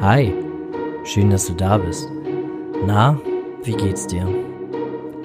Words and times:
Hi, 0.00 0.32
schön, 1.04 1.30
dass 1.30 1.46
du 1.46 1.54
da 1.54 1.78
bist. 1.78 2.08
Na, 2.86 3.18
wie 3.62 3.72
geht's 3.72 4.06
dir? 4.06 4.28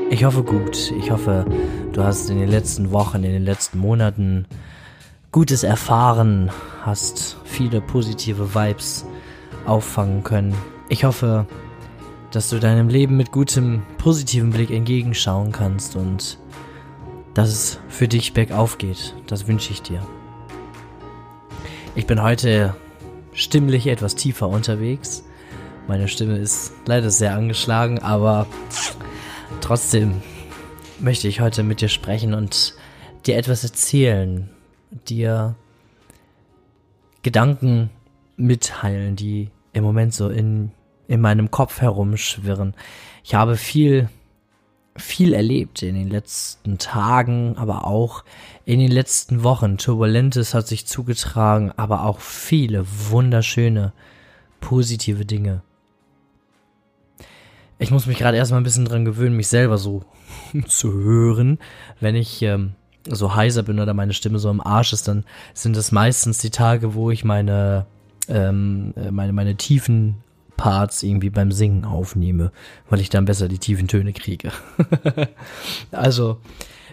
Ich 0.09 0.23
hoffe 0.23 0.43
gut. 0.43 0.91
Ich 0.91 1.11
hoffe, 1.11 1.45
du 1.91 2.03
hast 2.03 2.29
in 2.29 2.39
den 2.39 2.49
letzten 2.49 2.91
Wochen, 2.91 3.23
in 3.23 3.31
den 3.31 3.43
letzten 3.43 3.77
Monaten 3.77 4.45
Gutes 5.31 5.63
erfahren, 5.63 6.49
hast 6.81 7.37
viele 7.43 7.81
positive 7.81 8.55
Vibes 8.55 9.05
auffangen 9.65 10.23
können. 10.23 10.55
Ich 10.87 11.03
hoffe, 11.03 11.45
dass 12.31 12.49
du 12.49 12.59
deinem 12.59 12.89
Leben 12.89 13.17
mit 13.17 13.31
gutem, 13.31 13.83
positiven 13.97 14.49
Blick 14.49 14.71
entgegenschauen 14.71 15.51
kannst 15.51 15.95
und 15.95 16.39
dass 17.33 17.49
es 17.49 17.79
für 17.89 18.07
dich 18.07 18.33
bergauf 18.33 18.77
geht. 18.77 19.13
Das 19.27 19.47
wünsche 19.47 19.71
ich 19.73 19.81
dir. 19.81 20.01
Ich 21.95 22.07
bin 22.07 22.21
heute 22.21 22.73
stimmlich 23.39 23.87
etwas 23.87 24.15
tiefer 24.15 24.49
unterwegs. 24.49 25.23
Meine 25.87 26.07
Stimme 26.07 26.37
ist 26.37 26.73
leider 26.85 27.09
sehr 27.09 27.33
angeschlagen, 27.33 27.99
aber 27.99 28.45
trotzdem 29.61 30.21
möchte 30.99 31.27
ich 31.27 31.39
heute 31.39 31.63
mit 31.63 31.81
dir 31.81 31.87
sprechen 31.87 32.33
und 32.33 32.75
dir 33.25 33.37
etwas 33.37 33.63
erzählen, 33.63 34.49
dir 35.07 35.55
Gedanken 37.23 37.89
mitteilen, 38.35 39.15
die 39.15 39.49
im 39.71 39.83
Moment 39.83 40.13
so 40.13 40.29
in, 40.29 40.71
in 41.07 41.21
meinem 41.21 41.49
Kopf 41.49 41.81
herumschwirren. 41.81 42.73
Ich 43.23 43.35
habe 43.35 43.55
viel, 43.55 44.09
viel 44.99 45.33
erlebt 45.33 45.81
in 45.81 45.95
den 45.95 46.09
letzten 46.09 46.77
Tagen, 46.77 47.57
aber 47.57 47.85
auch 47.85 48.23
in 48.65 48.79
den 48.79 48.91
letzten 48.91 49.43
Wochen. 49.43 49.77
Turbulentes 49.77 50.53
hat 50.53 50.67
sich 50.67 50.85
zugetragen, 50.85 51.71
aber 51.75 52.05
auch 52.05 52.19
viele 52.19 52.85
wunderschöne, 53.09 53.93
positive 54.59 55.25
Dinge. 55.25 55.61
Ich 57.79 57.91
muss 57.91 58.05
mich 58.05 58.17
gerade 58.17 58.37
erstmal 58.37 58.59
ein 58.59 58.65
bisschen 58.65 58.85
dran 58.85 59.05
gewöhnen, 59.05 59.37
mich 59.37 59.47
selber 59.47 59.77
so 59.77 60.03
zu 60.67 60.93
hören. 60.93 61.59
Wenn 61.99 62.15
ich 62.15 62.41
ähm, 62.41 62.73
so 63.07 63.35
heiser 63.35 63.63
bin 63.63 63.79
oder 63.79 63.93
meine 63.93 64.13
Stimme 64.13 64.39
so 64.39 64.49
im 64.49 64.61
Arsch 64.61 64.93
ist, 64.93 65.07
dann 65.07 65.23
sind 65.53 65.77
es 65.77 65.91
meistens 65.91 66.39
die 66.39 66.49
Tage, 66.49 66.93
wo 66.93 67.09
ich 67.09 67.23
meine, 67.23 67.85
ähm, 68.27 68.93
äh, 68.97 69.11
meine, 69.11 69.33
meine 69.33 69.55
tiefen 69.55 70.17
Parts 70.59 71.03
irgendwie 71.03 71.29
beim 71.29 71.53
Singen 71.53 71.85
aufnehme, 71.85 72.51
weil 72.89 72.99
ich 72.99 73.09
dann 73.09 73.23
besser 73.23 73.47
die 73.47 73.59
tiefen 73.59 73.87
Töne 73.87 74.11
kriege. 74.11 74.51
also, 75.91 76.41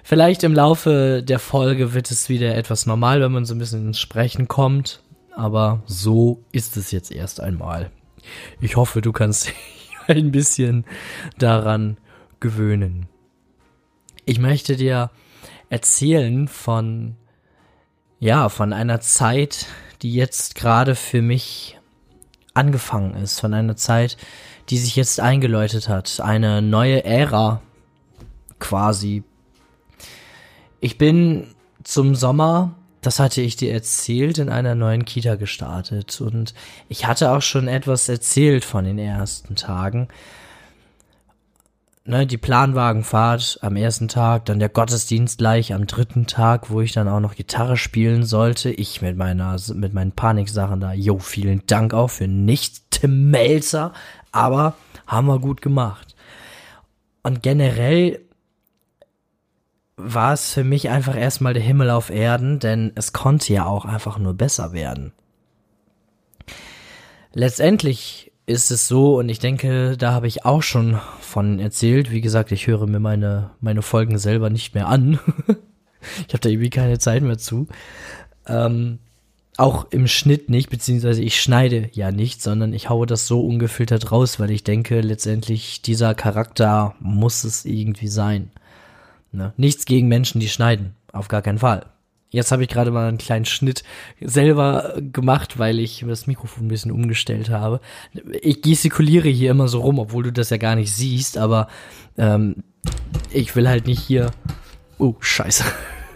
vielleicht 0.05 0.45
im 0.45 0.55
Laufe 0.55 1.21
der 1.27 1.41
Folge 1.41 1.93
wird 1.93 2.13
es 2.13 2.29
wieder 2.29 2.55
etwas 2.55 2.87
normal, 2.87 3.21
wenn 3.21 3.33
man 3.33 3.45
so 3.45 3.57
ein 3.57 3.59
bisschen 3.59 3.89
ins 3.89 3.99
Sprechen 3.99 4.47
kommt, 4.47 5.03
aber 5.35 5.83
so 5.87 6.45
ist 6.53 6.77
es 6.77 6.93
jetzt 6.93 7.11
erst 7.11 7.41
einmal. 7.41 7.91
Ich 8.61 8.77
hoffe, 8.77 9.01
du 9.01 9.11
kannst 9.11 9.47
dich 9.49 9.55
ein 10.07 10.31
bisschen 10.31 10.85
daran 11.37 11.97
gewöhnen. 12.39 13.07
Ich 14.27 14.39
möchte 14.39 14.77
dir 14.77 15.11
erzählen 15.71 16.47
von, 16.47 17.17
ja, 18.21 18.49
von 18.49 18.73
einer 18.73 19.01
Zeit, 19.01 19.67
die 20.03 20.15
jetzt 20.15 20.55
gerade 20.55 20.95
für 20.95 21.21
mich 21.21 21.76
angefangen 22.57 23.15
ist, 23.15 23.41
von 23.41 23.55
einer 23.55 23.77
Zeit, 23.77 24.17
die 24.69 24.79
sich 24.79 24.97
jetzt 24.97 25.21
eingeläutet 25.21 25.89
hat, 25.89 26.21
eine 26.21 26.63
neue 26.63 27.05
Ära 27.05 27.61
quasi. 28.59 29.23
Ich 30.81 30.99
bin 30.99 31.55
zum 31.85 32.15
Sommer, 32.15 32.75
das 33.01 33.21
hatte 33.21 33.41
ich 33.41 33.57
dir 33.57 33.73
erzählt, 33.73 34.39
in 34.39 34.49
einer 34.49 34.75
neuen 34.75 35.05
Kita 35.05 35.37
gestartet. 35.37 36.21
Und 36.21 36.55
ich 36.89 37.07
hatte 37.07 37.31
auch 37.31 37.43
schon 37.43 37.69
etwas 37.69 38.09
erzählt 38.09 38.65
von 38.65 38.85
den 38.85 38.99
ersten 38.99 39.55
Tagen 39.55 40.09
ne, 42.07 42.27
die 42.27 42.39
Planwagenfahrt 42.39 43.59
am 43.63 43.77
ersten 43.77 44.09
Tag, 44.09 44.45
dann 44.47 44.59
der 44.59 44.69
Gottesdienst 44.69 45.39
gleich 45.39 45.75
am 45.75 45.87
dritten 45.87 46.27
Tag, 46.27 46.71
wo 46.71 46.81
ich 46.81 46.93
dann 46.93 47.09
auch 47.09 47.21
noch 47.21 47.35
Gitarre 47.35 47.77
spielen 47.77 48.25
sollte. 48.25 48.71
Ich 48.71 49.03
mit 49.03 49.17
meiner, 49.17 49.57
mit 49.75 49.93
meinen 49.93 50.13
Paniksachen 50.13 50.81
da. 50.81 50.93
Jo, 50.93 51.19
vielen 51.19 51.63
Dank 51.67 51.95
auch 51.95 52.11
für 52.11 52.29
nichts, 52.29 52.85
Tim 52.91 53.31
Melzer. 53.31 53.93
Aber 54.33 54.75
haben 55.07 55.27
wir 55.27 55.39
gut 55.39 55.63
gemacht. 55.63 56.15
Und 57.23 57.43
generell 57.43 58.21
war 59.97 60.33
es 60.33 60.53
für 60.53 60.65
mich 60.65 60.91
einfach 60.91 61.17
erstmal 61.17 61.55
der 61.55 61.63
Himmel 61.63 61.91
auf 61.91 62.11
Erden, 62.11 62.59
denn 62.59 62.93
es 62.95 63.13
konnte 63.13 63.53
ja 63.53 63.65
auch 63.65 63.85
einfach 63.85 64.19
nur 64.19 64.35
besser 64.35 64.73
werden. 64.73 65.13
Letztendlich 67.33 68.26
ist 68.47 68.71
es 68.71 68.87
so, 68.87 69.19
und 69.19 69.29
ich 69.29 69.41
denke, 69.41 69.97
da 69.97 70.13
habe 70.13 70.29
ich 70.29 70.45
auch 70.45 70.63
schon 70.63 70.99
von 71.21 71.59
erzählt. 71.59 72.13
Wie 72.13 72.21
gesagt, 72.21 72.53
ich 72.53 72.69
höre 72.69 72.87
mir 72.87 73.01
meine, 73.01 73.51
meine 73.61 73.83
Folgen 73.83 74.19
selber 74.19 74.51
nicht 74.51 74.75
mehr 74.75 74.87
an. 74.89 75.19
ich 76.27 76.33
habe 76.33 76.41
da 76.41 76.49
irgendwie 76.49 76.71
keine 76.71 76.99
Zeit 76.99 77.23
mehr 77.23 77.39
zu. 77.39 77.67
Ähm, 78.47 79.01
auch 79.57 79.87
im 79.91 80.07
Schnitt 80.07 80.49
nicht, 80.49 80.71
beziehungsweise 80.71 81.23
ich 81.23 81.41
schneide 81.41 81.89
ja 81.93 82.13
nicht, 82.13 82.41
sondern 82.41 82.73
ich 82.73 82.89
haue 82.89 83.07
das 83.07 83.27
so 83.27 83.41
ungefiltert 83.41 84.13
raus, 84.13 84.39
weil 84.39 84.51
ich 84.51 84.63
denke, 84.63 85.01
letztendlich 85.01 85.83
dieser 85.83 86.15
Charakter 86.15 86.95
muss 87.01 87.43
es 87.43 87.65
irgendwie 87.65 88.09
sein. 88.09 88.51
Ne? 89.33 89.55
Nichts 89.57 89.87
gegen 89.87 90.09
Menschen, 90.09 90.41
die 90.41 90.49
schneiden. 90.49 90.95
Auf 91.13 91.29
gar 91.29 91.43
keinen 91.43 91.59
Fall. 91.59 91.87
Jetzt 92.31 92.51
habe 92.51 92.65
ich 92.65 92.69
gerade 92.69 92.91
mal 92.91 93.09
einen 93.09 93.19
kleinen 93.19 93.45
Schnitt 93.45 93.85
selber 94.21 94.95
gemacht, 95.01 95.59
weil 95.59 95.79
ich 95.79 96.05
das 96.07 96.27
Mikrofon 96.27 96.67
ein 96.67 96.69
bisschen 96.69 96.91
umgestellt 96.91 97.51
habe. 97.51 97.81
Ich 98.43 98.63
gestikuliere 98.63 99.29
hier 99.29 99.53
immer 99.53 99.69
so 99.69 99.81
rum, 99.81 99.99
obwohl 99.99 100.25
du 100.25 100.33
das 100.33 100.51
ja 100.51 100.57
gar 100.57 100.75
nicht 100.75 100.93
siehst, 100.93 101.39
aber 101.39 101.69
ähm, 102.19 102.65
ich 103.31 103.55
will 103.55 103.69
halt 103.69 103.87
nicht 103.87 104.01
hier. 104.01 104.33
Oh, 104.99 105.15
scheiße. 105.21 105.65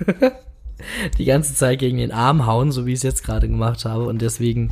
die 1.18 1.24
ganze 1.24 1.54
Zeit 1.54 1.78
gegen 1.78 1.98
den 1.98 2.12
Arm 2.12 2.46
hauen, 2.46 2.72
so 2.72 2.86
wie 2.86 2.92
ich 2.92 2.98
es 2.98 3.02
jetzt 3.02 3.24
gerade 3.24 3.48
gemacht 3.48 3.84
habe. 3.84 4.04
Und 4.06 4.20
deswegen, 4.20 4.70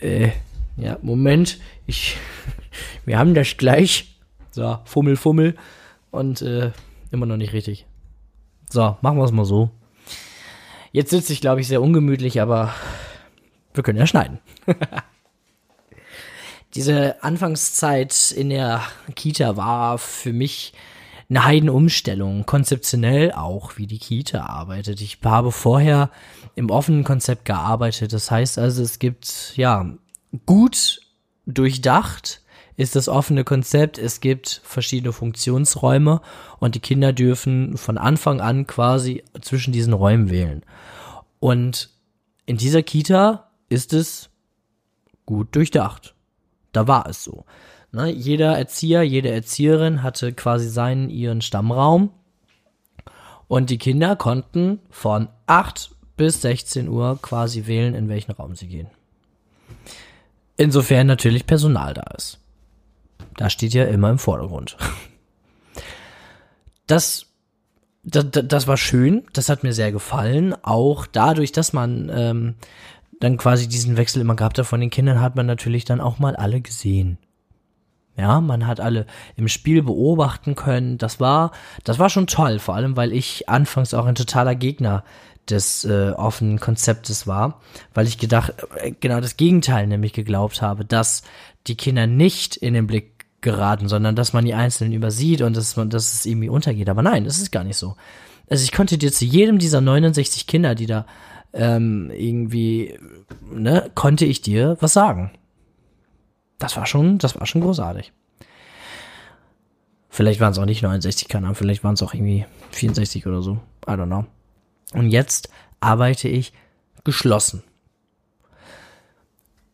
äh, 0.00 0.30
ja, 0.76 0.98
Moment, 1.02 1.58
ich, 1.86 2.16
wir 3.04 3.18
haben 3.18 3.34
das 3.34 3.56
gleich. 3.56 4.18
So, 4.50 4.78
Fummel, 4.84 5.16
Fummel. 5.16 5.56
Und 6.10 6.42
äh, 6.42 6.70
immer 7.10 7.26
noch 7.26 7.36
nicht 7.36 7.52
richtig. 7.52 7.86
So, 8.70 8.96
machen 9.02 9.18
wir 9.18 9.24
es 9.24 9.32
mal 9.32 9.44
so. 9.44 9.70
Jetzt 10.94 11.10
sitze 11.10 11.32
ich, 11.32 11.40
glaube 11.40 11.60
ich, 11.60 11.66
sehr 11.66 11.82
ungemütlich, 11.82 12.40
aber 12.40 12.72
wir 13.74 13.82
können 13.82 13.98
ja 13.98 14.06
schneiden. 14.06 14.38
Diese 16.76 17.20
Anfangszeit 17.24 18.30
in 18.30 18.48
der 18.48 18.80
Kita 19.16 19.56
war 19.56 19.98
für 19.98 20.32
mich 20.32 20.72
eine 21.28 21.44
Heidenumstellung, 21.44 22.46
konzeptionell 22.46 23.32
auch, 23.32 23.76
wie 23.76 23.88
die 23.88 23.98
Kita 23.98 24.46
arbeitet. 24.46 25.00
Ich 25.00 25.18
habe 25.24 25.50
vorher 25.50 26.10
im 26.54 26.70
offenen 26.70 27.02
Konzept 27.02 27.44
gearbeitet. 27.44 28.12
Das 28.12 28.30
heißt 28.30 28.56
also, 28.60 28.80
es 28.80 29.00
gibt, 29.00 29.54
ja, 29.56 29.92
gut 30.46 31.00
durchdacht 31.44 32.40
ist 32.76 32.96
das 32.96 33.08
offene 33.08 33.44
Konzept. 33.44 33.98
Es 33.98 34.20
gibt 34.20 34.60
verschiedene 34.64 35.12
Funktionsräume 35.12 36.20
und 36.58 36.74
die 36.74 36.80
Kinder 36.80 37.12
dürfen 37.12 37.76
von 37.76 37.98
Anfang 37.98 38.40
an 38.40 38.66
quasi 38.66 39.22
zwischen 39.40 39.72
diesen 39.72 39.92
Räumen 39.92 40.30
wählen. 40.30 40.64
Und 41.40 41.90
in 42.46 42.56
dieser 42.56 42.82
Kita 42.82 43.50
ist 43.68 43.92
es 43.92 44.30
gut 45.26 45.54
durchdacht. 45.54 46.14
Da 46.72 46.88
war 46.88 47.08
es 47.08 47.22
so. 47.24 47.44
Ne, 47.92 48.10
jeder 48.10 48.58
Erzieher, 48.58 49.02
jede 49.02 49.30
Erzieherin 49.30 50.02
hatte 50.02 50.32
quasi 50.32 50.68
seinen, 50.68 51.10
ihren 51.10 51.42
Stammraum. 51.42 52.10
Und 53.46 53.70
die 53.70 53.78
Kinder 53.78 54.16
konnten 54.16 54.80
von 54.90 55.28
8 55.46 55.94
bis 56.16 56.42
16 56.42 56.88
Uhr 56.88 57.18
quasi 57.22 57.66
wählen, 57.66 57.94
in 57.94 58.08
welchen 58.08 58.32
Raum 58.32 58.56
sie 58.56 58.66
gehen. 58.66 58.88
Insofern 60.56 61.06
natürlich 61.06 61.46
Personal 61.46 61.94
da 61.94 62.02
ist. 62.16 62.40
Das 63.36 63.52
steht 63.52 63.74
ja 63.74 63.84
immer 63.84 64.10
im 64.10 64.18
Vordergrund. 64.18 64.76
Das 66.86 67.26
das, 68.04 68.26
das 68.30 68.66
war 68.66 68.76
schön, 68.76 69.24
das 69.32 69.48
hat 69.48 69.62
mir 69.62 69.72
sehr 69.72 69.90
gefallen. 69.90 70.54
Auch 70.62 71.06
dadurch, 71.06 71.52
dass 71.52 71.72
man 71.72 72.10
ähm, 72.14 72.54
dann 73.20 73.38
quasi 73.38 73.66
diesen 73.66 73.96
Wechsel 73.96 74.20
immer 74.20 74.36
gehabt 74.36 74.58
hat 74.58 74.66
von 74.66 74.80
den 74.80 74.90
Kindern, 74.90 75.20
hat 75.20 75.36
man 75.36 75.46
natürlich 75.46 75.84
dann 75.84 76.00
auch 76.00 76.18
mal 76.18 76.36
alle 76.36 76.60
gesehen. 76.60 77.18
Ja, 78.16 78.40
man 78.40 78.66
hat 78.66 78.78
alle 78.78 79.06
im 79.36 79.48
Spiel 79.48 79.82
beobachten 79.82 80.54
können. 80.54 80.98
Das 80.98 81.18
war, 81.18 81.50
das 81.82 81.98
war 81.98 82.10
schon 82.10 82.26
toll, 82.26 82.58
vor 82.58 82.74
allem 82.76 82.96
weil 82.96 83.12
ich 83.12 83.48
anfangs 83.48 83.92
auch 83.94 84.06
ein 84.06 84.14
totaler 84.14 84.54
Gegner 84.54 85.02
des 85.50 85.84
äh, 85.84 86.10
offenen 86.10 86.60
Konzeptes 86.60 87.26
war, 87.26 87.60
weil 87.92 88.06
ich 88.06 88.18
gedacht, 88.18 88.54
äh, 88.76 88.92
genau 88.92 89.20
das 89.20 89.36
Gegenteil 89.36 89.86
nämlich 89.86 90.12
geglaubt 90.12 90.62
habe, 90.62 90.84
dass 90.84 91.22
die 91.66 91.76
Kinder 91.76 92.06
nicht 92.06 92.56
in 92.56 92.74
den 92.74 92.86
Blick 92.86 93.13
geraten, 93.44 93.88
sondern 93.88 94.16
dass 94.16 94.32
man 94.32 94.44
die 94.44 94.54
Einzelnen 94.54 94.92
übersieht 94.92 95.42
und 95.42 95.56
dass 95.56 95.76
man, 95.76 95.90
dass 95.90 96.12
es 96.12 96.26
irgendwie 96.26 96.48
untergeht. 96.48 96.88
Aber 96.88 97.02
nein, 97.02 97.24
das 97.24 97.38
ist 97.38 97.52
gar 97.52 97.62
nicht 97.62 97.76
so. 97.76 97.94
Also 98.50 98.64
ich 98.64 98.72
konnte 98.72 98.98
dir 98.98 99.12
zu 99.12 99.24
jedem 99.24 99.58
dieser 99.58 99.80
69 99.80 100.48
Kinder, 100.48 100.74
die 100.74 100.86
da 100.86 101.06
ähm, 101.52 102.10
irgendwie, 102.10 102.98
ne, 103.52 103.90
konnte 103.94 104.24
ich 104.24 104.42
dir 104.42 104.76
was 104.80 104.92
sagen. 104.92 105.30
Das 106.58 106.76
war 106.76 106.86
schon, 106.86 107.18
das 107.18 107.38
war 107.38 107.46
schon 107.46 107.60
großartig. 107.60 108.12
Vielleicht 110.08 110.40
waren 110.40 110.52
es 110.52 110.58
auch 110.58 110.64
nicht 110.64 110.82
69 110.82 111.28
Kanal, 111.28 111.54
vielleicht 111.54 111.84
waren 111.84 111.94
es 111.94 112.02
auch 112.02 112.14
irgendwie 112.14 112.46
64 112.72 113.26
oder 113.26 113.42
so. 113.42 113.58
I 113.86 113.92
don't 113.92 114.06
know. 114.06 114.24
Und 114.92 115.08
jetzt 115.08 115.48
arbeite 115.80 116.28
ich 116.28 116.52
geschlossen. 117.04 117.62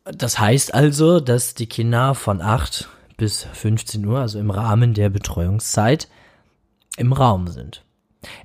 Das 0.05 0.39
heißt 0.39 0.75
also, 0.75 1.21
dass 1.21 1.55
die 1.55 1.67
Kinder 1.67 2.15
von 2.15 2.41
8 2.41 2.89
bis 3.21 3.43
15 3.53 4.05
Uhr, 4.07 4.19
also 4.19 4.39
im 4.39 4.51
Rahmen 4.51 4.95
der 4.95 5.11
Betreuungszeit, 5.11 6.09
im 6.97 7.13
Raum 7.13 7.49
sind. 7.49 7.85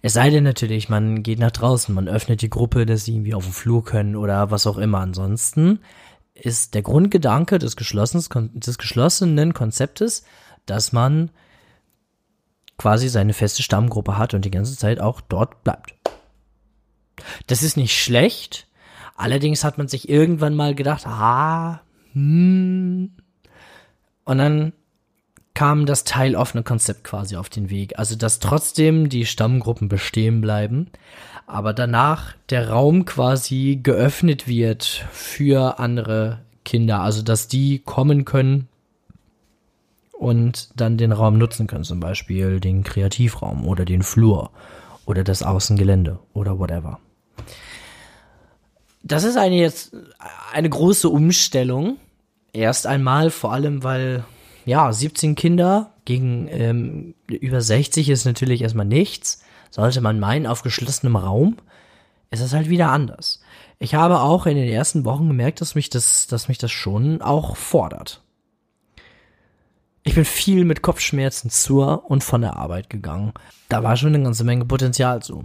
Es 0.01 0.13
sei 0.13 0.29
denn 0.29 0.43
natürlich, 0.43 0.89
man 0.89 1.23
geht 1.23 1.39
nach 1.39 1.51
draußen, 1.51 1.95
man 1.95 2.09
öffnet 2.09 2.41
die 2.41 2.49
Gruppe, 2.49 2.85
dass 2.85 3.05
sie 3.05 3.13
irgendwie 3.13 3.33
auf 3.33 3.45
den 3.45 3.53
Flur 3.53 3.85
können 3.85 4.17
oder 4.17 4.51
was 4.51 4.67
auch 4.67 4.77
immer. 4.77 4.99
Ansonsten 4.99 5.79
ist 6.33 6.73
der 6.73 6.81
Grundgedanke 6.81 7.57
des, 7.57 7.75
des 7.77 8.77
geschlossenen 8.77 9.53
Konzeptes, 9.53 10.25
dass 10.65 10.91
man 10.91 11.31
quasi 12.77 13.07
seine 13.07 13.31
feste 13.31 13.63
Stammgruppe 13.63 14.17
hat 14.17 14.33
und 14.33 14.43
die 14.43 14.51
ganze 14.51 14.77
Zeit 14.77 14.99
auch 14.99 15.21
dort 15.21 15.63
bleibt. 15.63 15.95
Das 17.47 17.63
ist 17.63 17.77
nicht 17.77 17.97
schlecht. 17.97 18.67
Allerdings 19.15 19.63
hat 19.63 19.77
man 19.77 19.87
sich 19.87 20.09
irgendwann 20.09 20.53
mal 20.53 20.75
gedacht, 20.75 21.07
ah, 21.07 21.79
hm. 22.11 23.15
Und 24.25 24.39
dann 24.39 24.73
kam 25.53 25.85
das 25.85 26.03
teiloffene 26.03 26.63
Konzept 26.63 27.03
quasi 27.05 27.37
auf 27.37 27.49
den 27.49 27.69
Weg. 27.69 27.97
Also, 27.97 28.15
dass 28.15 28.39
trotzdem 28.39 29.09
die 29.09 29.25
Stammgruppen 29.25 29.87
bestehen 29.87 30.41
bleiben, 30.41 30.91
aber 31.47 31.73
danach 31.73 32.33
der 32.49 32.69
Raum 32.69 33.05
quasi 33.05 33.79
geöffnet 33.81 34.47
wird 34.47 34.83
für 35.11 35.79
andere 35.79 36.41
Kinder. 36.65 37.01
Also, 37.01 37.21
dass 37.21 37.47
die 37.47 37.79
kommen 37.79 38.25
können 38.25 38.67
und 40.11 40.69
dann 40.75 40.97
den 40.97 41.11
Raum 41.11 41.37
nutzen 41.37 41.67
können. 41.67 41.83
Zum 41.83 41.99
Beispiel 41.99 42.59
den 42.59 42.83
Kreativraum 42.83 43.65
oder 43.67 43.85
den 43.85 44.03
Flur 44.03 44.51
oder 45.05 45.23
das 45.23 45.43
Außengelände 45.43 46.19
oder 46.33 46.59
whatever. 46.59 46.99
Das 49.03 49.23
ist 49.23 49.37
eine 49.37 49.55
jetzt 49.55 49.95
eine 50.51 50.69
große 50.69 51.07
Umstellung. 51.09 51.97
Erst 52.55 52.87
einmal, 52.87 53.31
vor 53.31 53.51
allem, 53.51 53.83
weil 53.83 54.23
ja, 54.63 54.91
17 54.91 55.35
Kinder 55.35 55.91
gegen 56.05 56.47
ähm, 56.49 57.13
über 57.27 57.59
60 57.59 58.09
ist 58.09 58.23
natürlich 58.23 58.61
erstmal 58.61 58.85
nichts. 58.85 59.43
Sollte 59.71 59.99
man 59.99 60.21
meinen, 60.21 60.47
auf 60.47 60.61
geschlossenem 60.63 61.17
Raum 61.17 61.57
ist 62.31 62.39
es 62.39 62.53
halt 62.53 62.69
wieder 62.69 62.91
anders. 62.91 63.41
Ich 63.77 63.93
habe 63.93 64.21
auch 64.21 64.45
in 64.45 64.55
den 64.55 64.69
ersten 64.69 65.03
Wochen 65.03 65.27
gemerkt, 65.27 65.59
dass 65.59 65.75
mich 65.75 65.89
das, 65.89 66.27
dass 66.27 66.47
mich 66.47 66.57
das 66.57 66.71
schon 66.71 67.21
auch 67.21 67.57
fordert. 67.57 68.21
Ich 70.03 70.15
bin 70.15 70.23
viel 70.23 70.63
mit 70.63 70.81
Kopfschmerzen 70.81 71.49
zur 71.49 72.09
und 72.09 72.23
von 72.23 72.39
der 72.39 72.55
Arbeit 72.55 72.89
gegangen. 72.89 73.33
Da 73.67 73.83
war 73.83 73.97
schon 73.97 74.15
eine 74.15 74.23
ganze 74.23 74.45
Menge 74.45 74.63
Potenzial 74.63 75.21
zu. 75.21 75.43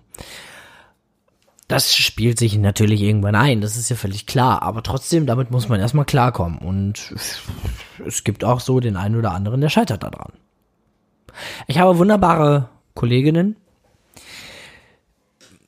Das 1.70 1.94
spielt 1.94 2.36
sich 2.36 2.58
natürlich 2.58 3.00
irgendwann 3.00 3.36
ein, 3.36 3.60
das 3.60 3.76
ist 3.76 3.90
ja 3.90 3.94
völlig 3.94 4.26
klar. 4.26 4.62
Aber 4.62 4.82
trotzdem, 4.82 5.24
damit 5.24 5.52
muss 5.52 5.68
man 5.68 5.78
erstmal 5.78 6.04
klarkommen. 6.04 6.58
Und 6.58 7.14
es 8.04 8.24
gibt 8.24 8.42
auch 8.42 8.58
so 8.58 8.80
den 8.80 8.96
einen 8.96 9.14
oder 9.14 9.30
anderen, 9.30 9.60
der 9.60 9.68
scheitert 9.68 10.02
daran. 10.02 10.32
Ich 11.68 11.78
habe 11.78 11.96
wunderbare 11.96 12.68
Kolleginnen. 12.94 13.54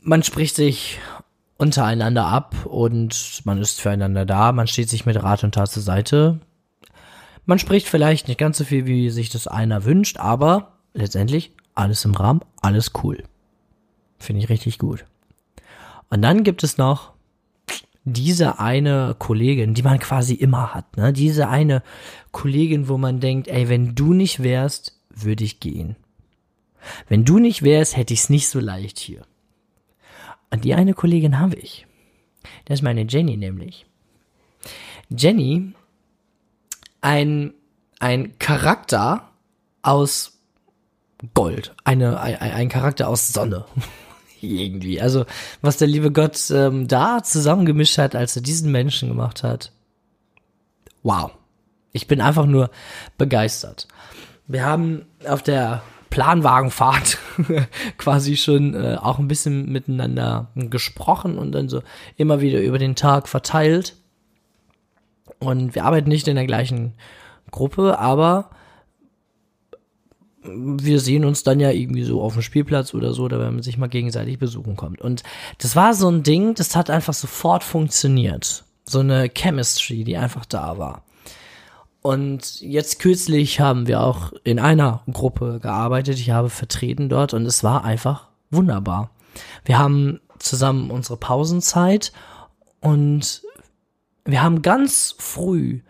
Man 0.00 0.25
spricht 0.25 0.56
sich 0.56 0.99
untereinander 1.56 2.26
ab 2.26 2.66
und 2.66 3.43
man 3.44 3.58
ist 3.58 3.81
füreinander 3.81 4.26
da. 4.26 4.50
Man 4.50 4.66
steht 4.66 4.88
sich 4.88 5.06
mit 5.06 5.22
Rat 5.22 5.44
und 5.44 5.54
Tat 5.54 5.70
zur 5.70 5.84
Seite. 5.84 6.40
Man 7.46 7.60
spricht 7.60 7.87
vielleicht 7.87 8.26
nicht 8.26 8.38
ganz 8.38 8.58
so 8.58 8.64
viel, 8.64 8.87
wie 8.87 9.08
sich 9.10 9.31
das 9.31 9.46
einer 9.46 9.84
wünscht, 9.84 10.19
aber 10.19 10.72
letztendlich 10.94 11.52
alles 11.76 12.04
im 12.04 12.16
Rahmen, 12.16 12.40
alles 12.60 12.90
cool. 13.04 13.22
Finde 14.19 14.43
ich 14.43 14.49
richtig 14.49 14.81
gut. 14.81 15.04
Und 16.12 16.20
dann 16.20 16.44
gibt 16.44 16.62
es 16.62 16.76
noch 16.76 17.14
diese 18.05 18.59
eine 18.59 19.17
Kollegin, 19.19 19.73
die 19.73 19.82
man 19.82 19.99
quasi 19.99 20.35
immer 20.35 20.75
hat, 20.75 20.99
ne? 20.99 21.11
Diese 21.11 21.49
eine 21.49 21.82
Kollegin, 22.32 22.87
wo 22.88 22.99
man 22.99 23.19
denkt, 23.19 23.49
ey, 23.49 23.70
wenn 23.70 23.94
du 23.94 24.12
nicht 24.12 24.43
wärst, 24.43 25.00
würde 25.09 25.43
ich 25.43 25.59
gehen. 25.59 25.97
Wenn 27.09 27.25
du 27.25 27.38
nicht 27.38 27.62
wärst, 27.62 27.97
hätte 27.97 28.12
ich 28.12 28.20
es 28.20 28.29
nicht 28.29 28.50
so 28.50 28.61
leicht 28.61 28.99
hier. 28.99 29.23
Und 30.50 30.64
die 30.64 30.75
eine 30.75 30.93
Kollegin 30.93 31.38
habe 31.38 31.56
ich. 31.56 31.87
Das 32.67 32.81
ist 32.81 32.82
meine 32.82 33.06
Jenny 33.09 33.38
nämlich. 33.38 33.87
Jenny, 35.09 35.73
ein, 37.00 37.55
ein 38.00 38.38
Charakter 38.38 39.31
aus 39.81 40.38
Gold. 41.32 41.75
Eine, 41.85 42.20
ein, 42.20 42.37
ein 42.37 42.69
Charakter 42.69 43.09
aus 43.09 43.32
Sonne 43.32 43.64
irgendwie. 44.42 45.00
Also, 45.00 45.24
was 45.60 45.76
der 45.76 45.88
liebe 45.88 46.12
Gott 46.12 46.50
ähm, 46.50 46.88
da 46.88 47.22
zusammengemischt 47.22 47.98
hat, 47.98 48.14
als 48.14 48.36
er 48.36 48.42
diesen 48.42 48.70
Menschen 48.70 49.08
gemacht 49.08 49.42
hat. 49.42 49.72
Wow. 51.02 51.32
Ich 51.92 52.06
bin 52.06 52.20
einfach 52.20 52.46
nur 52.46 52.70
begeistert. 53.18 53.86
Wir 54.46 54.64
haben 54.64 55.06
auf 55.26 55.42
der 55.42 55.82
Planwagenfahrt 56.10 57.18
quasi 57.98 58.36
schon 58.36 58.74
äh, 58.74 58.96
auch 59.00 59.18
ein 59.18 59.28
bisschen 59.28 59.70
miteinander 59.72 60.48
gesprochen 60.54 61.38
und 61.38 61.52
dann 61.52 61.68
so 61.68 61.82
immer 62.16 62.40
wieder 62.40 62.60
über 62.60 62.78
den 62.78 62.94
Tag 62.94 63.28
verteilt. 63.28 63.96
Und 65.38 65.74
wir 65.74 65.84
arbeiten 65.84 66.08
nicht 66.08 66.28
in 66.28 66.36
der 66.36 66.46
gleichen 66.46 66.94
Gruppe, 67.50 67.98
aber 67.98 68.50
wir 70.44 71.00
sehen 71.00 71.24
uns 71.24 71.42
dann 71.42 71.60
ja 71.60 71.70
irgendwie 71.70 72.02
so 72.02 72.20
auf 72.20 72.34
dem 72.34 72.42
Spielplatz 72.42 72.94
oder 72.94 73.12
so, 73.12 73.28
da 73.28 73.38
wenn 73.38 73.54
man 73.54 73.62
sich 73.62 73.78
mal 73.78 73.88
gegenseitig 73.88 74.38
besuchen 74.38 74.76
kommt. 74.76 75.00
Und 75.00 75.22
das 75.58 75.76
war 75.76 75.94
so 75.94 76.08
ein 76.08 76.22
Ding, 76.22 76.54
das 76.54 76.74
hat 76.74 76.90
einfach 76.90 77.14
sofort 77.14 77.62
funktioniert. 77.62 78.64
So 78.84 79.00
eine 79.00 79.28
Chemistry, 79.28 80.04
die 80.04 80.16
einfach 80.16 80.44
da 80.44 80.78
war. 80.78 81.04
Und 82.02 82.60
jetzt 82.60 82.98
kürzlich 82.98 83.60
haben 83.60 83.86
wir 83.86 84.02
auch 84.02 84.32
in 84.42 84.58
einer 84.58 85.02
Gruppe 85.10 85.60
gearbeitet. 85.62 86.18
Ich 86.18 86.30
habe 86.30 86.50
vertreten 86.50 87.08
dort 87.08 87.32
und 87.32 87.46
es 87.46 87.62
war 87.62 87.84
einfach 87.84 88.28
wunderbar. 88.50 89.10
Wir 89.64 89.78
haben 89.78 90.20
zusammen 90.40 90.90
unsere 90.90 91.16
Pausenzeit 91.16 92.12
und 92.80 93.42
wir 94.24 94.42
haben 94.42 94.62
ganz 94.62 95.14
früh, 95.18 95.80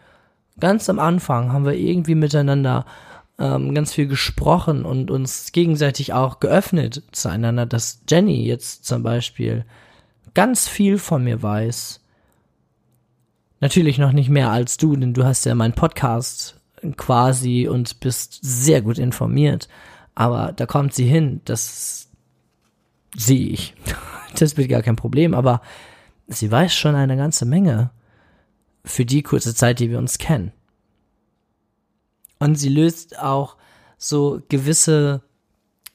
ganz 0.60 0.90
am 0.90 0.98
Anfang, 0.98 1.52
haben 1.52 1.64
wir 1.64 1.74
irgendwie 1.74 2.14
miteinander 2.14 2.84
ähm, 3.38 3.74
ganz 3.74 3.92
viel 3.92 4.06
gesprochen 4.06 4.84
und 4.84 5.10
uns 5.10 5.52
gegenseitig 5.52 6.12
auch 6.12 6.40
geöffnet 6.40 7.02
zueinander, 7.12 7.66
dass 7.66 8.02
Jenny 8.08 8.44
jetzt 8.44 8.84
zum 8.84 9.02
Beispiel 9.02 9.64
ganz 10.34 10.68
viel 10.68 10.98
von 10.98 11.24
mir 11.24 11.42
weiß. 11.42 12.00
Natürlich 13.60 13.98
noch 13.98 14.12
nicht 14.12 14.28
mehr 14.28 14.50
als 14.50 14.76
du, 14.76 14.96
denn 14.96 15.14
du 15.14 15.24
hast 15.24 15.44
ja 15.44 15.54
meinen 15.54 15.74
Podcast 15.74 16.60
quasi 16.96 17.68
und 17.68 18.00
bist 18.00 18.38
sehr 18.42 18.82
gut 18.82 18.98
informiert. 18.98 19.68
Aber 20.14 20.52
da 20.52 20.66
kommt 20.66 20.94
sie 20.94 21.06
hin, 21.06 21.40
das 21.44 22.08
sehe 23.16 23.48
ich. 23.48 23.74
Das 24.38 24.56
wird 24.56 24.70
gar 24.70 24.80
kein 24.80 24.96
Problem, 24.96 25.34
aber 25.34 25.60
sie 26.26 26.50
weiß 26.50 26.74
schon 26.74 26.94
eine 26.94 27.18
ganze 27.18 27.44
Menge 27.44 27.90
für 28.82 29.04
die 29.04 29.22
kurze 29.22 29.54
Zeit, 29.54 29.78
die 29.78 29.90
wir 29.90 29.98
uns 29.98 30.16
kennen. 30.16 30.52
Und 32.42 32.56
sie 32.56 32.70
löst 32.70 33.20
auch 33.20 33.56
so 33.98 34.42
gewisse, 34.48 35.22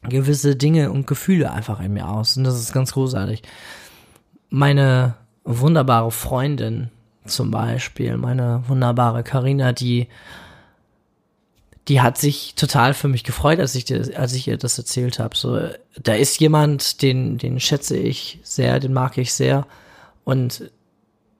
gewisse 0.01 0.55
Dinge 0.55 0.91
und 0.91 1.05
Gefühle 1.05 1.51
einfach 1.51 1.81
in 1.81 1.91
mir 1.91 2.07
aus. 2.07 2.37
Und 2.37 2.45
das 2.45 2.57
ist 2.57 2.71
ganz 2.71 2.93
großartig. 2.93 3.41
Meine 4.49 5.15
wunderbare 5.43 6.09
Freundin 6.09 6.89
zum 7.25 7.51
Beispiel, 7.51 8.15
meine 8.15 8.63
wunderbare 8.65 9.23
Karina, 9.23 9.73
die, 9.73 10.07
die 11.89 11.99
hat 11.99 12.17
sich 12.17 12.55
total 12.55 12.93
für 12.93 13.09
mich 13.09 13.25
gefreut, 13.25 13.59
als 13.59 13.75
ich, 13.75 13.83
dir, 13.83 14.09
als 14.17 14.31
ich 14.31 14.47
ihr 14.47 14.55
das 14.55 14.77
erzählt 14.77 15.19
habe. 15.19 15.35
So, 15.35 15.59
da 16.01 16.13
ist 16.13 16.39
jemand, 16.39 17.01
den, 17.01 17.37
den 17.37 17.59
schätze 17.59 17.97
ich 17.97 18.39
sehr, 18.41 18.79
den 18.79 18.93
mag 18.93 19.17
ich 19.17 19.33
sehr 19.33 19.67
und 20.23 20.71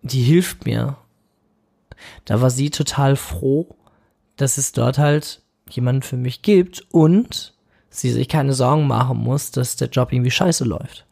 die 0.01 0.23
hilft 0.23 0.65
mir. 0.65 0.97
Da 2.25 2.41
war 2.41 2.49
sie 2.49 2.71
total 2.71 3.15
froh, 3.15 3.77
dass 4.37 4.57
es 4.57 4.71
dort 4.71 4.97
halt 4.97 5.41
jemanden 5.69 6.01
für 6.01 6.17
mich 6.17 6.41
gibt 6.41 6.85
und 6.91 7.53
sie 7.89 8.11
sich 8.11 8.29
keine 8.29 8.53
Sorgen 8.53 8.87
machen 8.87 9.17
muss, 9.17 9.51
dass 9.51 9.75
der 9.75 9.89
Job 9.89 10.13
irgendwie 10.13 10.31
scheiße 10.31 10.63
läuft. 10.63 11.05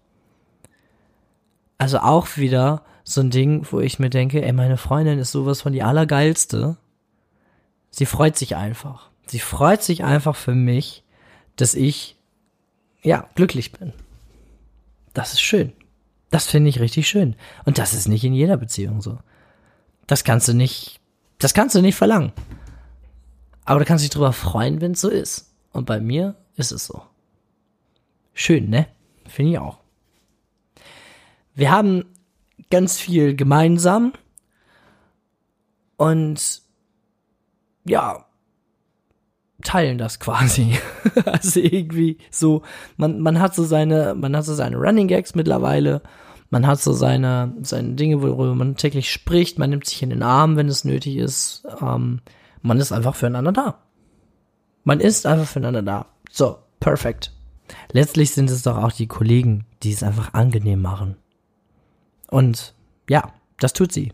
Also 1.78 2.00
auch 2.00 2.38
wieder 2.38 2.84
so 3.04 3.22
ein 3.22 3.32
Ding, 3.32 3.68
wo 3.70 3.80
ich 3.80 4.00
mir 4.00 4.10
denke, 4.10 4.44
ey, 4.44 4.54
meine 4.54 4.78
Freundin 4.78 5.20
ist 5.20 5.32
sowas 5.32 5.62
von 5.62 5.74
die 5.74 5.84
allergeilste. 5.84 6.78
Sie 7.90 8.06
freut 8.06 8.38
sich 8.38 8.56
einfach. 8.56 9.10
Sie 9.28 9.40
freut 9.40 9.84
sich 9.84 10.04
einfach 10.04 10.36
für 10.36 10.56
mich, 10.56 11.04
dass 11.56 11.74
ich, 11.74 12.18
ja, 13.02 13.30
glücklich 13.36 13.72
bin. 13.72 13.94
Das 15.14 15.34
ist 15.34 15.42
schön. 15.42 15.74
Das 16.30 16.48
finde 16.48 16.70
ich 16.70 16.80
richtig 16.80 17.08
schön. 17.08 17.36
Und 17.64 17.78
das 17.78 17.94
ist 17.94 18.08
nicht 18.08 18.24
in 18.24 18.34
jeder 18.34 18.58
Beziehung 18.58 19.02
so. 19.02 19.20
Das 20.08 20.24
kannst 20.24 20.48
du 20.48 20.54
nicht, 20.54 21.00
das 21.40 21.54
kannst 21.54 21.76
du 21.76 21.82
nicht 21.82 21.96
verlangen. 21.96 22.32
Aber 23.66 23.80
du 23.80 23.86
kannst 23.86 24.04
dich 24.04 24.12
drüber 24.12 24.32
freuen, 24.32 24.80
wenn 24.80 24.92
es 24.92 25.02
so 25.02 25.10
ist. 25.10 25.52
Und 25.74 25.86
bei 25.86 26.00
mir 26.00 26.36
ist 26.56 26.72
es 26.72 26.86
so. 26.86 27.02
Schön, 28.34 28.70
ne? 28.70 28.88
Finde 29.28 29.52
ich 29.52 29.60
auch. 29.60 29.80
Wir 31.56 31.72
haben 31.72 32.06
ganz 32.70 33.00
viel 33.00 33.36
gemeinsam. 33.36 34.14
Und 35.98 36.62
ja, 37.86 38.26
teilen 39.64 39.98
das 39.98 40.20
quasi. 40.20 40.78
also 41.26 41.60
irgendwie 41.60 42.18
so, 42.30 42.62
man, 42.98 43.20
man 43.20 43.40
hat 43.40 43.56
so 43.56 43.64
seine, 43.64 44.14
man 44.16 44.36
hat 44.36 44.46
so 44.46 44.54
seine 44.54 44.78
Running 44.78 45.08
Gags 45.08 45.36
mittlerweile. 45.36 46.02
Man 46.50 46.68
hat 46.68 46.80
so 46.80 46.94
seine, 46.94 47.54
seine 47.62 47.94
Dinge, 47.96 48.22
worüber 48.22 48.54
man 48.54 48.76
täglich 48.76 49.12
spricht. 49.12 49.58
Man 49.58 49.72
nimmt 49.72 49.88
sich 49.88 50.04
in 50.04 50.12
den 50.12 50.24
Arm, 50.24 50.56
wenn 50.56 50.68
es 50.68 50.86
nötig 50.86 51.18
ist. 51.18 51.66
Ähm, 51.82 52.22
man 52.66 52.80
ist 52.80 52.92
einfach 52.92 53.16
füreinander 53.16 53.52
da. 53.52 53.80
Man 54.84 55.00
ist 55.00 55.26
einfach 55.26 55.48
füreinander 55.48 55.84
da. 55.84 56.08
So, 56.32 56.58
perfekt. 56.80 57.32
Letztlich 57.92 58.32
sind 58.32 58.50
es 58.50 58.64
doch 58.64 58.78
auch 58.78 58.92
die 58.92 59.08
Kollegen, 59.08 59.66
die 59.84 59.92
es 59.92 60.04
einfach 60.04 60.34
angenehm 60.34 60.82
machen. 60.82 61.16
Und 62.30 62.74
ja, 63.10 63.32
das 63.60 63.74
tut 63.74 63.92
sie. 63.92 64.14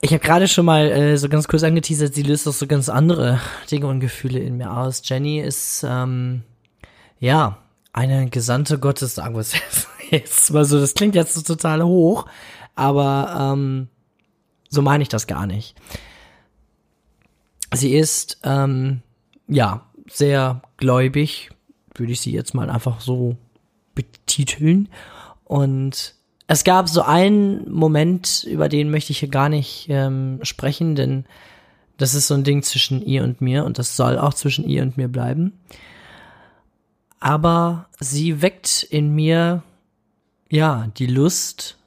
Ich 0.00 0.12
habe 0.12 0.24
gerade 0.24 0.48
schon 0.48 0.64
mal 0.64 0.90
äh, 0.90 1.16
so 1.16 1.28
ganz 1.28 1.46
kurz 1.46 1.62
angeteasert, 1.62 2.14
sie 2.14 2.22
löst 2.22 2.48
auch 2.48 2.52
so 2.52 2.66
ganz 2.66 2.88
andere 2.88 3.38
Dinge 3.70 3.86
und 3.86 4.00
Gefühle 4.00 4.40
in 4.40 4.56
mir 4.56 4.76
aus. 4.76 5.02
Jenny 5.04 5.40
ist, 5.40 5.84
ähm, 5.88 6.42
ja, 7.20 7.58
eine 7.92 8.28
Gesandte 8.30 8.78
Gottes, 8.78 9.14
sagen 9.14 9.34
wir 9.34 9.40
es 9.40 9.54
jetzt 10.10 10.50
mal 10.52 10.64
so. 10.64 10.80
Das 10.80 10.94
klingt 10.94 11.14
jetzt 11.14 11.34
so 11.34 11.42
total 11.42 11.84
hoch, 11.84 12.26
aber 12.74 13.52
ähm, 13.54 13.88
so 14.70 14.82
meine 14.82 15.02
ich 15.02 15.08
das 15.08 15.26
gar 15.26 15.46
nicht. 15.46 15.76
Sie 17.72 17.94
ist, 17.94 18.38
ähm, 18.44 19.02
ja, 19.48 19.86
sehr 20.08 20.62
gläubig, 20.76 21.50
würde 21.94 22.12
ich 22.12 22.20
sie 22.20 22.32
jetzt 22.32 22.54
mal 22.54 22.70
einfach 22.70 23.00
so 23.00 23.36
betiteln. 23.94 24.88
Und 25.44 26.14
es 26.46 26.64
gab 26.64 26.88
so 26.88 27.02
einen 27.02 27.70
Moment, 27.70 28.44
über 28.44 28.68
den 28.68 28.90
möchte 28.90 29.12
ich 29.12 29.20
hier 29.20 29.28
gar 29.28 29.48
nicht 29.48 29.86
ähm, 29.88 30.38
sprechen, 30.42 30.94
denn 30.94 31.24
das 31.96 32.14
ist 32.14 32.26
so 32.26 32.34
ein 32.34 32.44
Ding 32.44 32.62
zwischen 32.62 33.02
ihr 33.04 33.22
und 33.22 33.40
mir 33.40 33.64
und 33.64 33.78
das 33.78 33.96
soll 33.96 34.18
auch 34.18 34.34
zwischen 34.34 34.68
ihr 34.68 34.82
und 34.82 34.96
mir 34.96 35.08
bleiben. 35.08 35.52
Aber 37.20 37.86
sie 38.00 38.42
weckt 38.42 38.82
in 38.82 39.14
mir, 39.14 39.62
ja, 40.50 40.88
die 40.98 41.06
Lust 41.06 41.78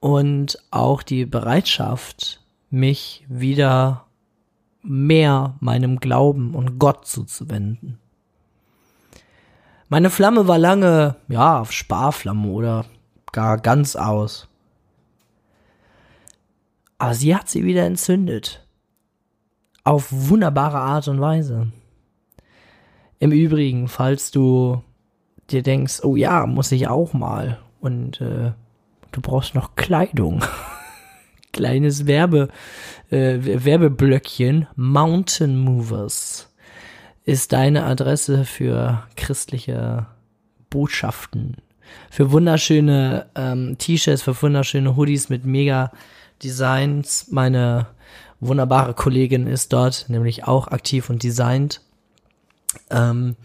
und 0.00 0.58
auch 0.70 1.02
die 1.02 1.26
Bereitschaft, 1.26 2.40
mich 2.70 3.24
wieder 3.28 4.03
mehr 4.84 5.56
meinem 5.60 5.98
Glauben 5.98 6.54
und 6.54 6.78
Gott 6.78 7.06
zuzuwenden. 7.06 7.98
Meine 9.88 10.10
Flamme 10.10 10.46
war 10.48 10.58
lange, 10.58 11.16
ja, 11.28 11.60
auf 11.60 11.72
Sparflamme 11.72 12.48
oder 12.48 12.84
gar 13.32 13.58
ganz 13.58 13.96
aus. 13.96 14.48
Aber 16.98 17.14
sie 17.14 17.34
hat 17.34 17.48
sie 17.48 17.64
wieder 17.64 17.84
entzündet. 17.84 18.66
Auf 19.82 20.08
wunderbare 20.10 20.78
Art 20.78 21.08
und 21.08 21.20
Weise. 21.20 21.72
Im 23.18 23.32
Übrigen, 23.32 23.88
falls 23.88 24.30
du 24.30 24.82
dir 25.50 25.62
denkst, 25.62 26.00
oh 26.02 26.16
ja, 26.16 26.46
muss 26.46 26.72
ich 26.72 26.88
auch 26.88 27.12
mal 27.12 27.58
und 27.80 28.20
äh, 28.20 28.52
du 29.12 29.20
brauchst 29.20 29.54
noch 29.54 29.76
Kleidung. 29.76 30.44
Kleines 31.54 32.06
Werbe, 32.06 32.48
äh, 33.10 33.38
Werbeblöckchen. 33.40 34.66
Mountain 34.76 35.56
Movers 35.56 36.52
ist 37.24 37.54
deine 37.54 37.84
Adresse 37.84 38.44
für 38.44 39.04
christliche 39.16 40.06
Botschaften 40.68 41.56
für 42.10 42.30
wunderschöne 42.30 43.26
ähm, 43.34 43.76
T-Shirts, 43.78 44.22
für 44.22 44.40
wunderschöne 44.40 44.96
Hoodies 44.96 45.28
mit 45.28 45.44
mega 45.44 45.90
Designs. 46.42 47.26
Meine 47.30 47.86
wunderbare 48.40 48.94
Kollegin 48.94 49.46
ist 49.46 49.72
dort 49.72 50.06
nämlich 50.08 50.44
auch 50.44 50.68
aktiv 50.68 51.10
und 51.10 51.22
designt. 51.22 51.80
Ähm, 52.90 53.36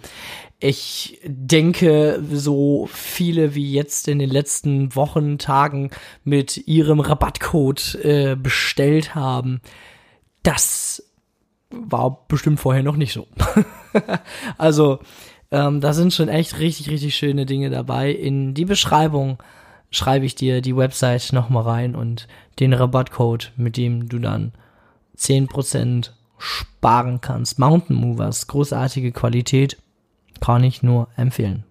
ich 0.60 1.20
denke, 1.24 2.22
so 2.32 2.90
viele 2.92 3.56
wie 3.56 3.72
jetzt 3.72 4.08
in 4.08 4.20
den 4.20 4.30
letzten 4.30 4.94
Wochen, 4.96 5.38
Tagen 5.38 5.92
mit 6.24 6.68
ihrem 6.68 7.00
Rabattcode 7.00 7.96
äh, 8.04 8.36
bestellt 8.36 9.16
haben, 9.16 9.62
das 10.44 11.04
war 11.70 12.26
bestimmt 12.28 12.60
vorher 12.60 12.84
noch 12.84 12.98
nicht 12.98 13.14
so. 13.14 13.28
also 14.58 15.00
ähm, 15.52 15.80
da 15.82 15.94
sind 15.94 16.14
schon 16.14 16.28
echt 16.28 16.60
richtig, 16.60 16.90
richtig 16.90 17.16
schöne 17.16 17.46
Dinge 17.46 17.70
dabei. 17.70 18.12
In 18.12 18.54
die 18.54 18.66
Beschreibung 18.66 19.38
schreibe 19.92 20.26
ich 20.26 20.36
dir 20.36 20.62
die 20.62 20.76
Website 20.76 21.32
nochmal 21.32 21.64
rein 21.64 21.96
und 21.96 22.28
den 22.60 22.74
Rabattcode, 22.74 23.54
mit 23.56 23.78
dem 23.78 24.10
du 24.10 24.20
dann 24.20 24.52
10% 25.18 26.12
sparen 26.38 27.22
kannst. 27.22 27.60
Mountain 27.60 27.96
Movers, 27.96 28.48
großartige 28.48 29.12
Qualität, 29.12 29.78
kann 30.40 30.64
ich 30.64 30.84
nur 30.84 31.08
empfehlen. 31.16 31.64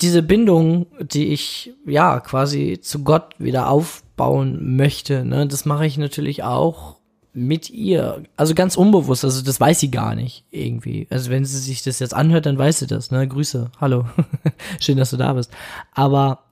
Diese 0.00 0.22
Bindung, 0.22 0.86
die 1.00 1.28
ich 1.28 1.72
ja 1.84 2.20
quasi 2.20 2.78
zu 2.80 3.02
Gott 3.02 3.34
wieder 3.38 3.68
aufbauen 3.68 4.76
möchte, 4.76 5.24
ne, 5.24 5.46
das 5.46 5.64
mache 5.64 5.86
ich 5.86 5.98
natürlich 5.98 6.44
auch 6.44 6.98
mit 7.32 7.70
ihr, 7.70 8.24
also 8.36 8.54
ganz 8.54 8.76
unbewusst, 8.76 9.24
also 9.24 9.42
das 9.42 9.60
weiß 9.60 9.80
sie 9.80 9.90
gar 9.90 10.14
nicht 10.14 10.44
irgendwie. 10.50 11.06
Also 11.10 11.30
wenn 11.30 11.44
sie 11.44 11.58
sich 11.58 11.82
das 11.82 11.98
jetzt 11.98 12.14
anhört, 12.14 12.46
dann 12.46 12.58
weiß 12.58 12.80
sie 12.80 12.86
das, 12.86 13.10
ne? 13.10 13.26
Grüße, 13.26 13.70
hallo, 13.80 14.06
schön, 14.80 14.98
dass 14.98 15.10
du 15.10 15.16
da 15.16 15.34
bist. 15.34 15.52
Aber 15.92 16.44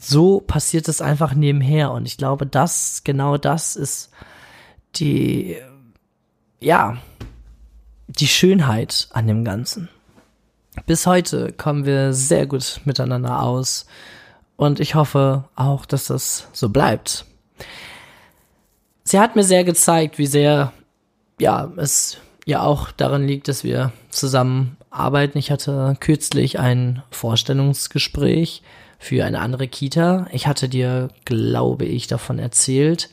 so 0.00 0.40
passiert 0.40 0.88
es 0.88 1.00
einfach 1.00 1.34
nebenher 1.34 1.92
und 1.92 2.06
ich 2.06 2.16
glaube, 2.16 2.46
das, 2.46 3.02
genau 3.04 3.36
das 3.36 3.76
ist 3.76 4.10
die, 4.96 5.56
ja, 6.60 6.98
die 8.18 8.28
Schönheit 8.28 9.08
an 9.12 9.26
dem 9.26 9.44
Ganzen. 9.44 9.88
Bis 10.86 11.06
heute 11.06 11.52
kommen 11.52 11.84
wir 11.84 12.12
sehr 12.12 12.46
gut 12.46 12.80
miteinander 12.84 13.42
aus 13.42 13.86
und 14.56 14.80
ich 14.80 14.94
hoffe 14.94 15.44
auch, 15.56 15.84
dass 15.86 16.06
das 16.06 16.48
so 16.52 16.68
bleibt 16.68 17.24
sie 19.10 19.18
hat 19.18 19.36
mir 19.36 19.44
sehr 19.44 19.64
gezeigt, 19.64 20.18
wie 20.18 20.26
sehr, 20.26 20.72
ja, 21.40 21.70
es 21.76 22.18
ja 22.46 22.62
auch 22.62 22.90
daran 22.92 23.26
liegt, 23.26 23.48
dass 23.48 23.64
wir 23.64 23.92
zusammen 24.10 24.76
arbeiten. 24.88 25.38
Ich 25.38 25.50
hatte 25.50 25.96
kürzlich 26.00 26.58
ein 26.58 27.02
Vorstellungsgespräch 27.10 28.62
für 28.98 29.24
eine 29.24 29.40
andere 29.40 29.68
Kita. 29.68 30.26
Ich 30.32 30.46
hatte 30.46 30.68
dir, 30.68 31.08
glaube 31.24 31.84
ich, 31.84 32.06
davon 32.06 32.38
erzählt, 32.38 33.10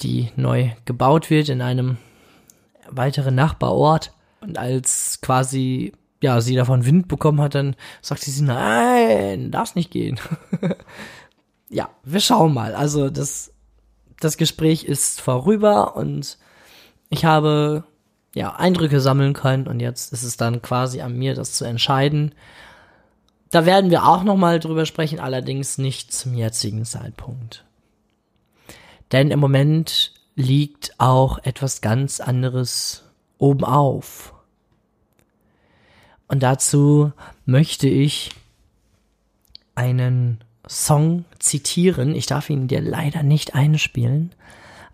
die 0.00 0.30
neu 0.36 0.70
gebaut 0.84 1.30
wird 1.30 1.48
in 1.48 1.60
einem 1.60 1.96
weiteren 2.90 3.34
Nachbarort. 3.34 4.12
Und 4.40 4.58
als 4.58 5.20
quasi, 5.22 5.92
ja, 6.22 6.40
sie 6.40 6.54
davon 6.54 6.84
Wind 6.84 7.08
bekommen 7.08 7.40
hat, 7.40 7.54
dann 7.54 7.76
sagte 8.02 8.30
sie, 8.30 8.42
nein, 8.42 9.50
darf 9.50 9.74
nicht 9.74 9.90
gehen. 9.90 10.20
ja, 11.70 11.88
wir 12.02 12.20
schauen 12.20 12.52
mal. 12.52 12.74
Also 12.74 13.10
das 13.10 13.54
das 14.24 14.36
Gespräch 14.36 14.84
ist 14.84 15.20
vorüber 15.20 15.96
und 15.96 16.38
ich 17.10 17.24
habe 17.24 17.84
ja 18.34 18.54
Eindrücke 18.56 19.00
sammeln 19.00 19.34
können 19.34 19.66
und 19.66 19.80
jetzt 19.80 20.12
ist 20.12 20.22
es 20.22 20.36
dann 20.36 20.62
quasi 20.62 21.00
an 21.00 21.16
mir, 21.16 21.34
das 21.34 21.52
zu 21.52 21.64
entscheiden. 21.64 22.34
Da 23.50 23.66
werden 23.66 23.90
wir 23.90 24.06
auch 24.06 24.24
noch 24.24 24.36
mal 24.36 24.58
drüber 24.58 24.86
sprechen, 24.86 25.20
allerdings 25.20 25.78
nicht 25.78 26.12
zum 26.12 26.34
jetzigen 26.34 26.84
Zeitpunkt. 26.84 27.64
Denn 29.12 29.30
im 29.30 29.38
Moment 29.38 30.12
liegt 30.36 30.98
auch 30.98 31.38
etwas 31.38 31.80
ganz 31.80 32.20
anderes 32.20 33.04
oben 33.38 33.64
auf. 33.64 34.34
Und 36.28 36.42
dazu 36.42 37.12
möchte 37.44 37.88
ich 37.88 38.30
einen 39.74 40.42
Song 40.66 41.24
zitieren. 41.38 42.14
Ich 42.14 42.26
darf 42.26 42.48
ihn 42.50 42.68
dir 42.68 42.80
leider 42.80 43.22
nicht 43.22 43.54
einspielen, 43.54 44.32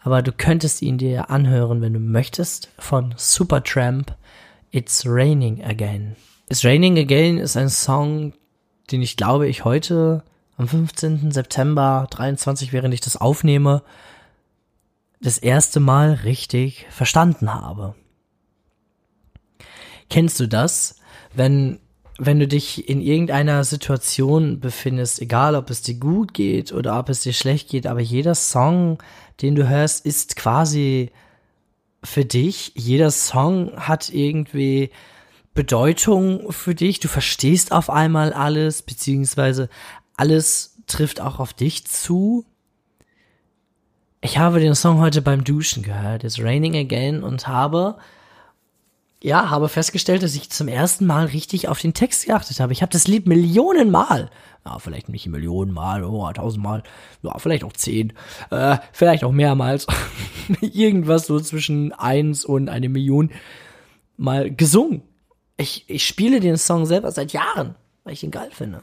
aber 0.01 0.23
du 0.23 0.33
könntest 0.33 0.83
ihn 0.83 0.99
dir 0.99 1.31
anhören, 1.31 1.81
wenn 1.81 1.93
du 1.93 2.01
möchtest, 2.01 2.69
von 2.79 3.15
Supertramp. 3.17 4.17
It's 4.73 5.05
Raining 5.07 5.65
Again. 5.65 6.17
It's 6.49 6.65
Raining 6.65 6.99
Again 6.99 7.39
ist 7.39 7.57
ein 7.57 7.69
Song, 7.69 8.33
den 8.91 9.03
ich 9.03 9.17
glaube 9.17 9.49
ich 9.49 9.65
heute 9.65 10.23
am 10.57 10.69
15. 10.69 11.31
September 11.31 12.07
23, 12.11 12.73
während 12.73 12.93
ich 12.93 13.01
das 13.01 13.17
aufnehme, 13.17 13.83
das 15.21 15.39
erste 15.39 15.81
Mal 15.81 16.15
richtig 16.25 16.87
verstanden 16.91 17.53
habe. 17.53 17.95
Kennst 20.09 20.41
du 20.41 20.47
das, 20.47 20.97
wenn 21.35 21.81
wenn 22.23 22.39
du 22.39 22.47
dich 22.47 22.87
in 22.87 23.01
irgendeiner 23.01 23.65
Situation 23.65 24.61
befindest, 24.61 25.23
egal 25.23 25.55
ob 25.57 25.71
es 25.71 25.81
dir 25.81 25.95
gut 25.95 26.35
geht 26.35 26.71
oder 26.71 26.99
ob 26.99 27.09
es 27.09 27.23
dir 27.23 27.33
schlecht 27.33 27.71
geht, 27.71 27.87
aber 27.87 28.01
jeder 28.01 28.35
Song, 28.35 28.99
den 29.41 29.55
du 29.55 29.67
hörst, 29.67 30.05
ist 30.05 30.37
quasi 30.37 31.13
für 32.05 32.27
dich. 32.27 32.73
Jeder 32.75 33.11
Song 33.11 33.73
hat 33.75 34.11
irgendwie 34.11 34.91
Bedeutung 35.55 36.53
für 36.53 36.75
dich. 36.75 37.01
Du 37.01 37.09
verstehst 37.09 37.73
auf 37.73 37.89
einmal 37.89 38.35
alles, 38.35 38.83
beziehungsweise 38.83 39.71
alles 40.15 40.77
trifft 40.87 41.23
auch 41.23 41.41
auf 41.41 41.55
dich 41.55 41.87
zu. 41.87 42.45
Ich 44.23 44.37
habe 44.37 44.61
den 44.61 44.75
Song 44.75 45.01
heute 45.01 45.23
beim 45.23 45.45
Duschen 45.45 45.83
gehört, 45.83 46.25
It's 46.25 46.39
Raining 46.39 46.77
Again, 46.77 47.23
und 47.23 47.49
habe 47.49 47.97
ja, 49.23 49.51
habe 49.51 49.69
festgestellt, 49.69 50.23
dass 50.23 50.35
ich 50.35 50.51
zum 50.51 50.69
ersten 50.69 51.07
Mal 51.07 51.27
richtig 51.27 51.69
auf 51.69 51.81
den 51.81 51.93
Text 51.93 52.27
geachtet 52.27 52.59
habe. 52.61 52.73
Ich 52.73 52.81
habe 52.81 52.93
das 52.93 53.07
Lied 53.07 53.27
Millionen 53.27 53.91
Mal, 53.91 54.31
ja, 54.65 54.79
vielleicht 54.79 55.09
nicht 55.09 55.27
Millionen 55.27 55.73
Mal, 55.73 56.05
oh, 56.05 56.31
tausendmal, 56.33 56.83
ja, 57.23 57.39
vielleicht 57.39 57.65
auch 57.65 57.73
zehn, 57.73 58.15
äh, 58.51 58.79
vielleicht 58.93 59.25
auch 59.25 59.33
mehrmals, 59.33 59.87
irgendwas 60.61 61.27
so 61.27 61.39
zwischen 61.41 61.93
eins 61.93 62.45
und 62.45 62.69
eine 62.69 62.89
Million 62.89 63.31
mal 64.17 64.51
gesungen. 64.51 65.03
Ich, 65.57 65.85
ich 65.89 66.07
spiele 66.07 66.41
den 66.41 66.57
Song 66.57 66.87
selber 66.87 67.11
seit 67.11 67.33
Jahren, 67.33 67.75
weil 68.05 68.15
ich 68.15 68.23
ihn 68.23 68.31
geil 68.31 68.51
finde. 68.51 68.83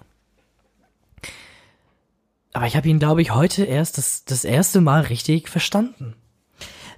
Aber 2.58 2.66
ich 2.66 2.76
habe 2.76 2.90
ihn, 2.90 2.98
glaube 2.98 3.22
ich, 3.22 3.36
heute 3.36 3.66
erst 3.66 4.00
das, 4.00 4.26
das 4.26 4.44
erste 4.44 4.82
Mal 4.82 5.02
richtig 5.02 5.48
verstanden. 5.48 6.16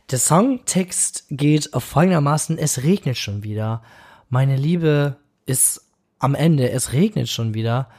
Der 0.10 0.18
Songtext 0.18 1.26
geht 1.30 1.74
auf 1.74 1.84
folgendermaßen, 1.84 2.58
es 2.58 2.84
regnet 2.84 3.18
schon 3.18 3.44
wieder. 3.44 3.84
Meine 4.30 4.56
Liebe 4.56 5.18
ist 5.46 5.82
am 6.18 6.34
Ende, 6.34 6.72
es 6.72 6.94
regnet 6.94 7.28
schon 7.28 7.54
wieder. 7.54 7.90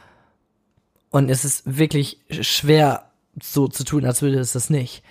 Und 1.11 1.29
es 1.29 1.45
ist 1.45 1.77
wirklich 1.77 2.17
schwer 2.31 3.11
so 3.39 3.67
zu 3.67 3.83
tun, 3.83 4.05
als 4.05 4.23
würde 4.23 4.39
es 4.39 4.53
das 4.53 4.71
nicht. 4.71 5.03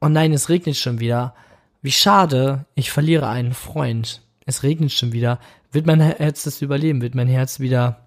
Und 0.00 0.12
nein, 0.12 0.34
es 0.34 0.50
regnet 0.50 0.76
schon 0.76 1.00
wieder. 1.00 1.34
Wie 1.80 1.92
schade, 1.92 2.66
ich 2.74 2.90
verliere 2.90 3.26
einen 3.26 3.54
Freund. 3.54 4.20
Es 4.44 4.64
regnet 4.64 4.92
schon 4.92 5.12
wieder. 5.12 5.40
Wird 5.72 5.86
mein 5.86 6.02
Herz 6.02 6.42
das 6.42 6.60
überleben? 6.60 7.00
Wird 7.00 7.14
mein 7.14 7.26
Herz 7.26 7.58
wieder, 7.58 8.06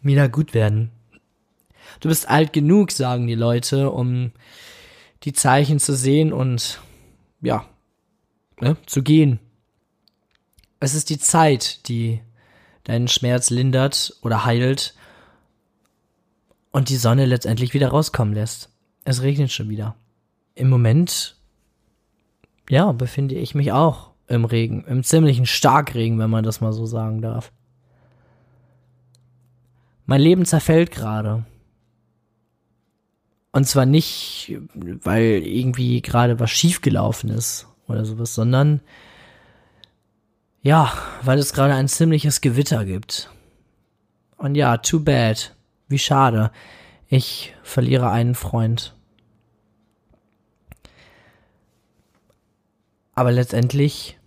wieder 0.00 0.30
gut 0.30 0.54
werden? 0.54 0.92
Du 2.00 2.08
bist 2.08 2.28
alt 2.28 2.52
genug, 2.52 2.92
sagen 2.92 3.26
die 3.26 3.34
Leute, 3.34 3.90
um 3.90 4.32
die 5.24 5.32
Zeichen 5.32 5.78
zu 5.78 5.94
sehen 5.94 6.32
und 6.32 6.80
ja, 7.40 7.64
ne, 8.60 8.76
zu 8.86 9.02
gehen. 9.02 9.38
Es 10.80 10.94
ist 10.94 11.10
die 11.10 11.18
Zeit, 11.18 11.88
die 11.88 12.20
deinen 12.84 13.08
Schmerz 13.08 13.50
lindert 13.50 14.16
oder 14.22 14.44
heilt 14.44 14.94
und 16.72 16.88
die 16.88 16.96
Sonne 16.96 17.26
letztendlich 17.26 17.74
wieder 17.74 17.88
rauskommen 17.88 18.34
lässt. 18.34 18.70
Es 19.04 19.22
regnet 19.22 19.52
schon 19.52 19.68
wieder. 19.68 19.94
Im 20.54 20.68
Moment, 20.68 21.36
ja, 22.68 22.90
befinde 22.92 23.36
ich 23.36 23.54
mich 23.54 23.72
auch 23.72 24.10
im 24.26 24.44
Regen, 24.44 24.84
im 24.84 25.04
ziemlichen 25.04 25.46
Starkregen, 25.46 26.18
wenn 26.18 26.30
man 26.30 26.44
das 26.44 26.60
mal 26.60 26.72
so 26.72 26.86
sagen 26.86 27.20
darf. 27.20 27.52
Mein 30.06 30.20
Leben 30.20 30.44
zerfällt 30.44 30.90
gerade. 30.90 31.44
Und 33.52 33.66
zwar 33.66 33.84
nicht, 33.84 34.58
weil 34.74 35.42
irgendwie 35.44 36.00
gerade 36.00 36.40
was 36.40 36.50
schiefgelaufen 36.50 37.28
ist 37.30 37.68
oder 37.86 38.04
sowas, 38.06 38.34
sondern 38.34 38.80
ja, 40.62 40.92
weil 41.22 41.38
es 41.38 41.52
gerade 41.52 41.74
ein 41.74 41.88
ziemliches 41.88 42.40
Gewitter 42.40 42.84
gibt. 42.84 43.30
Und 44.38 44.54
ja, 44.54 44.78
too 44.78 45.00
bad. 45.00 45.54
Wie 45.88 45.98
schade. 45.98 46.50
Ich 47.08 47.54
verliere 47.62 48.10
einen 48.10 48.34
Freund. 48.34 48.94
Aber 53.14 53.32
letztendlich 53.32 54.18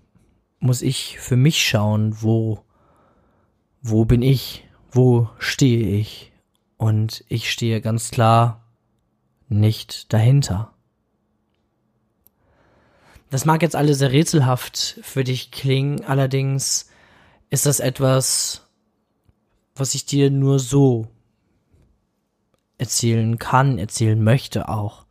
muss 0.59 0.83
ich 0.83 1.17
für 1.19 1.35
mich 1.35 1.65
schauen, 1.65 2.21
wo, 2.21 2.63
wo 3.81 4.05
bin 4.05 4.21
ich? 4.21 4.67
Wo 4.91 5.29
stehe 5.39 5.97
ich? 5.97 6.31
Und 6.77 7.23
ich 7.27 7.51
stehe 7.51 7.81
ganz 7.81 8.11
klar 8.11 8.64
nicht 9.47 10.11
dahinter. 10.13 10.73
Das 13.29 13.45
mag 13.45 13.61
jetzt 13.61 13.75
alle 13.75 13.95
sehr 13.95 14.11
rätselhaft 14.11 14.99
für 15.01 15.23
dich 15.23 15.51
klingen, 15.51 16.03
allerdings 16.05 16.89
ist 17.49 17.65
das 17.65 17.79
etwas, 17.79 18.67
was 19.75 19.95
ich 19.95 20.05
dir 20.05 20.31
nur 20.31 20.59
so 20.59 21.07
erzählen 22.77 23.37
kann, 23.37 23.77
erzählen 23.77 24.21
möchte 24.21 24.69
auch. 24.69 25.05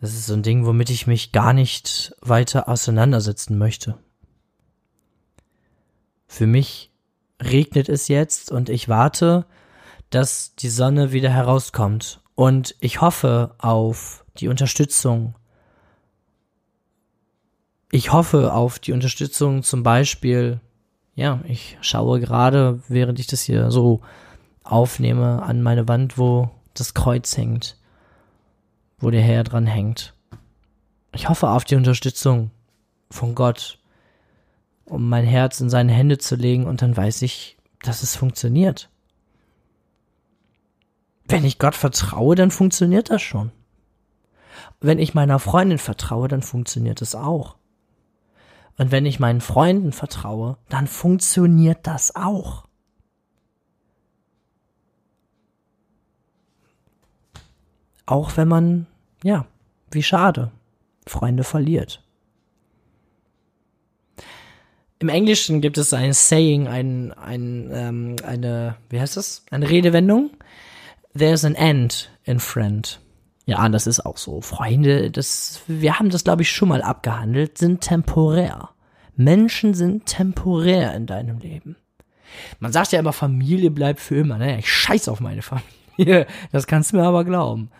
Das 0.00 0.12
ist 0.12 0.26
so 0.26 0.34
ein 0.34 0.42
Ding, 0.42 0.66
womit 0.66 0.90
ich 0.90 1.06
mich 1.06 1.32
gar 1.32 1.52
nicht 1.52 2.14
weiter 2.20 2.68
auseinandersetzen 2.68 3.56
möchte. 3.56 3.98
Für 6.26 6.46
mich 6.46 6.90
regnet 7.42 7.88
es 7.88 8.08
jetzt 8.08 8.50
und 8.50 8.68
ich 8.68 8.88
warte, 8.88 9.46
dass 10.10 10.54
die 10.54 10.68
Sonne 10.68 11.12
wieder 11.12 11.30
herauskommt 11.30 12.20
und 12.36 12.76
ich 12.80 13.00
hoffe 13.00 13.54
auf 13.58 14.24
die 14.38 14.48
Unterstützung. 14.48 15.34
Ich 17.90 18.12
hoffe 18.12 18.52
auf 18.52 18.78
die 18.78 18.92
Unterstützung 18.92 19.62
zum 19.62 19.82
Beispiel, 19.82 20.60
ja, 21.14 21.40
ich 21.48 21.78
schaue 21.80 22.20
gerade, 22.20 22.82
während 22.88 23.18
ich 23.18 23.26
das 23.26 23.40
hier 23.40 23.70
so 23.70 24.02
aufnehme, 24.62 25.42
an 25.42 25.62
meine 25.62 25.88
Wand, 25.88 26.18
wo 26.18 26.50
das 26.74 26.92
Kreuz 26.92 27.36
hängt, 27.38 27.78
wo 28.98 29.10
der 29.10 29.22
Herr 29.22 29.42
dran 29.42 29.66
hängt. 29.66 30.12
Ich 31.14 31.30
hoffe 31.30 31.48
auf 31.48 31.64
die 31.64 31.76
Unterstützung 31.76 32.50
von 33.10 33.34
Gott, 33.34 33.78
um 34.84 35.08
mein 35.08 35.24
Herz 35.24 35.58
in 35.60 35.70
seine 35.70 35.92
Hände 35.92 36.18
zu 36.18 36.36
legen 36.36 36.66
und 36.66 36.82
dann 36.82 36.94
weiß 36.94 37.22
ich, 37.22 37.56
dass 37.80 38.02
es 38.02 38.14
funktioniert. 38.14 38.90
Wenn 41.28 41.44
ich 41.44 41.58
Gott 41.58 41.74
vertraue, 41.74 42.34
dann 42.34 42.50
funktioniert 42.50 43.10
das 43.10 43.22
schon. 43.22 43.50
Wenn 44.80 44.98
ich 44.98 45.14
meiner 45.14 45.38
Freundin 45.38 45.78
vertraue, 45.78 46.28
dann 46.28 46.42
funktioniert 46.42 47.02
es 47.02 47.14
auch. 47.14 47.56
Und 48.78 48.92
wenn 48.92 49.06
ich 49.06 49.18
meinen 49.18 49.40
Freunden 49.40 49.92
vertraue, 49.92 50.58
dann 50.68 50.86
funktioniert 50.86 51.86
das 51.86 52.14
auch. 52.14 52.66
Auch 58.04 58.36
wenn 58.36 58.48
man, 58.48 58.86
ja, 59.24 59.46
wie 59.90 60.02
schade, 60.02 60.52
Freunde 61.06 61.42
verliert. 61.42 62.02
Im 64.98 65.08
Englischen 65.08 65.60
gibt 65.60 65.76
es 65.78 65.92
ein 65.92 66.12
Saying, 66.12 66.68
ein, 66.68 67.12
ein, 67.12 67.70
ähm, 67.72 68.16
eine, 68.24 68.76
wie 68.88 69.00
heißt 69.00 69.16
das? 69.16 69.44
Eine 69.50 69.68
Redewendung, 69.68 70.30
there's 71.16 71.44
an 71.44 71.54
end 71.54 72.10
in 72.24 72.40
friend. 72.40 73.00
Ja, 73.46 73.68
das 73.68 73.86
ist 73.86 74.04
auch 74.04 74.16
so. 74.16 74.40
Freunde, 74.40 75.10
das, 75.10 75.60
wir 75.66 75.98
haben 75.98 76.10
das 76.10 76.24
glaube 76.24 76.42
ich 76.42 76.50
schon 76.50 76.68
mal 76.68 76.82
abgehandelt, 76.82 77.58
sind 77.58 77.80
temporär. 77.80 78.70
Menschen 79.14 79.74
sind 79.74 80.06
temporär 80.06 80.94
in 80.94 81.06
deinem 81.06 81.38
Leben. 81.38 81.76
Man 82.58 82.72
sagt 82.72 82.92
ja 82.92 82.98
immer, 82.98 83.12
Familie 83.12 83.70
bleibt 83.70 84.00
für 84.00 84.16
immer, 84.16 84.36
ne? 84.36 84.58
Ich 84.58 84.70
scheiß 84.70 85.08
auf 85.08 85.20
meine 85.20 85.42
Familie. 85.42 86.26
Das 86.52 86.66
kannst 86.66 86.92
du 86.92 86.96
mir 86.96 87.04
aber 87.04 87.24
glauben. 87.24 87.70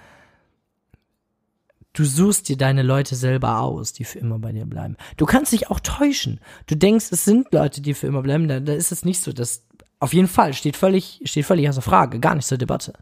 Du 1.93 2.05
suchst 2.05 2.49
dir 2.49 2.57
deine 2.57 2.83
Leute 2.83 3.17
selber 3.17 3.61
aus, 3.61 3.93
die 3.93 4.05
für 4.05 4.19
immer 4.19 4.39
bei 4.39 4.53
dir 4.53 4.67
bleiben. 4.67 4.97
Du 5.17 5.25
kannst 5.25 5.53
dich 5.53 5.71
auch 5.71 5.81
täuschen. 5.81 6.41
Du 6.67 6.77
denkst, 6.77 7.07
es 7.11 7.25
sind 7.25 7.53
Leute, 7.53 7.81
die 7.81 7.95
für 7.95 8.07
immer 8.07 8.23
bleiben. 8.23 8.49
Da, 8.49 8.61
da 8.61 8.75
ist 8.75 8.93
es 8.93 9.05
nicht 9.05 9.21
so. 9.23 9.33
Das 9.33 9.63
auf 9.99 10.13
jeden 10.13 10.29
Fall 10.29 10.53
steht 10.53 10.77
völlig, 10.77 11.23
steht 11.25 11.47
völlig 11.47 11.69
außer 11.69 11.83
Frage, 11.83 12.21
gar 12.21 12.35
nicht 12.35 12.47
zur 12.47 12.59
Debatte. 12.59 12.93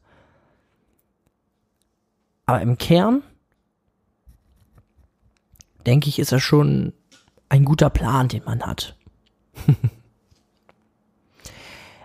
Aber 2.47 2.61
im 2.61 2.79
Kern, 2.79 3.23
denke 5.87 6.09
ich, 6.09 6.19
ist 6.19 6.33
er 6.33 6.41
schon 6.41 6.93
ein 7.49 7.65
guter 7.65 7.91
Plan, 7.91 8.29
den 8.29 8.45
man 8.45 8.63
hat. 8.63 8.97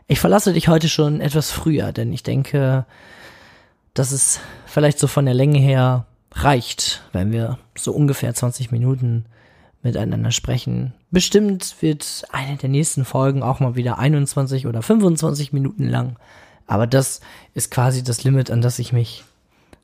ich 0.07 0.19
verlasse 0.19 0.53
dich 0.53 0.67
heute 0.67 0.89
schon 0.89 1.21
etwas 1.21 1.51
früher, 1.51 1.91
denn 1.91 2.13
ich 2.13 2.23
denke, 2.23 2.85
dass 3.93 4.11
es 4.11 4.39
vielleicht 4.65 4.99
so 4.99 5.07
von 5.07 5.25
der 5.25 5.33
Länge 5.33 5.59
her 5.59 6.05
reicht, 6.31 7.03
wenn 7.11 7.31
wir 7.31 7.57
so 7.77 7.91
ungefähr 7.91 8.33
20 8.33 8.71
Minuten 8.71 9.25
miteinander 9.81 10.31
sprechen. 10.31 10.93
Bestimmt 11.09 11.75
wird 11.81 12.25
eine 12.31 12.57
der 12.57 12.69
nächsten 12.69 13.05
Folgen 13.05 13.43
auch 13.43 13.59
mal 13.59 13.75
wieder 13.75 13.97
21 13.97 14.67
oder 14.67 14.81
25 14.81 15.53
Minuten 15.53 15.87
lang. 15.87 16.17
Aber 16.67 16.85
das 16.85 17.21
ist 17.53 17.71
quasi 17.71 18.03
das 18.03 18.23
Limit, 18.23 18.51
an 18.51 18.61
das 18.61 18.77
ich 18.77 18.93
mich 18.93 19.23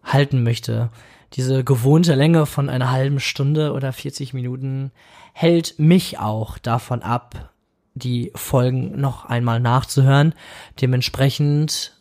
halten 0.06 0.44
möchte. 0.44 0.90
Diese 1.34 1.64
gewohnte 1.64 2.16
Länge 2.16 2.46
von 2.46 2.70
einer 2.70 2.92
halben 2.92 3.20
Stunde 3.20 3.74
oder 3.74 3.92
40 3.92 4.34
Minuten 4.34 4.92
hält 5.34 5.78
mich 5.78 6.20
auch 6.20 6.58
davon 6.58 7.02
ab, 7.02 7.52
die 7.94 8.32
Folgen 8.36 9.00
noch 9.00 9.26
einmal 9.26 9.60
nachzuhören. 9.60 10.34
Dementsprechend, 10.80 12.00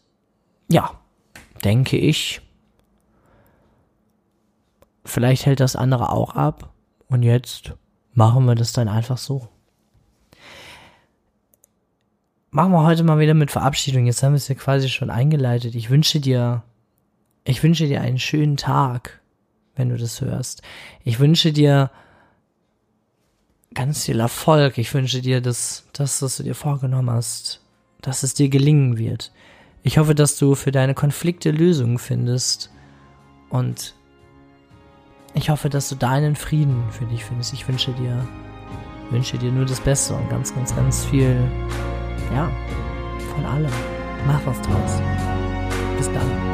ja, 0.68 0.90
denke 1.64 1.96
ich, 1.96 2.42
vielleicht 5.04 5.46
hält 5.46 5.60
das 5.60 5.76
andere 5.76 6.10
auch 6.10 6.34
ab. 6.34 6.70
Und 7.08 7.22
jetzt 7.22 7.74
machen 8.12 8.44
wir 8.46 8.54
das 8.54 8.72
dann 8.72 8.88
einfach 8.88 9.18
so. 9.18 9.48
Machen 12.50 12.72
wir 12.72 12.84
heute 12.84 13.02
mal 13.02 13.18
wieder 13.18 13.34
mit 13.34 13.50
Verabschiedung. 13.50 14.06
Jetzt 14.06 14.22
haben 14.22 14.32
wir 14.32 14.36
es 14.36 14.48
ja 14.48 14.54
quasi 14.54 14.88
schon 14.88 15.10
eingeleitet. 15.10 15.74
Ich 15.74 15.90
wünsche 15.90 16.20
dir, 16.20 16.62
ich 17.44 17.62
wünsche 17.62 17.86
dir 17.86 18.00
einen 18.00 18.18
schönen 18.18 18.56
Tag, 18.56 19.20
wenn 19.76 19.90
du 19.90 19.96
das 19.96 20.20
hörst. 20.20 20.62
Ich 21.04 21.18
wünsche 21.20 21.52
dir 21.52 21.90
ganz 23.74 24.04
viel 24.04 24.20
Erfolg. 24.20 24.78
Ich 24.78 24.92
wünsche 24.94 25.20
dir, 25.20 25.40
dass 25.40 25.84
das, 25.92 26.22
was 26.22 26.36
du 26.36 26.42
dir 26.42 26.54
vorgenommen 26.54 27.10
hast, 27.10 27.60
dass 28.00 28.22
es 28.22 28.34
dir 28.34 28.48
gelingen 28.48 28.96
wird. 28.96 29.32
Ich 29.82 29.98
hoffe, 29.98 30.14
dass 30.14 30.38
du 30.38 30.54
für 30.54 30.72
deine 30.72 30.94
Konflikte 30.94 31.50
Lösungen 31.50 31.98
findest 31.98 32.70
und 33.50 33.94
ich 35.34 35.50
hoffe, 35.50 35.68
dass 35.68 35.88
du 35.88 35.96
deinen 35.96 36.36
Frieden 36.36 36.84
für 36.90 37.04
dich 37.06 37.24
findest. 37.24 37.52
Ich 37.52 37.68
wünsche 37.68 37.92
dir, 37.92 38.26
wünsche 39.10 39.36
dir 39.36 39.52
nur 39.52 39.66
das 39.66 39.80
Beste 39.80 40.14
und 40.14 40.30
ganz, 40.30 40.54
ganz, 40.54 40.74
ganz 40.74 41.04
viel, 41.04 41.36
ja, 42.32 42.50
von 43.34 43.44
allem. 43.44 43.72
Mach 44.26 44.40
was 44.46 44.60
draus. 44.62 45.02
Bis 45.98 46.06
dann. 46.12 46.53